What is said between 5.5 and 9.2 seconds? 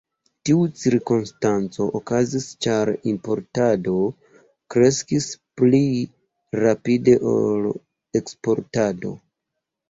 pli rapide ol eksportado.